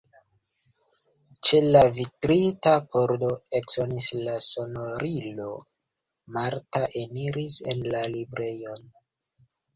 Ĉe 1.49 1.59
la 1.75 1.83
vitrita 1.97 2.73
pordo 2.95 3.29
eksonis 3.59 4.09
la 4.29 4.35
sonorilo, 4.47 5.47
Marta 6.39 6.83
eniris 7.05 7.63
en 7.77 7.87
la 7.95 8.05
librejon. 8.17 8.91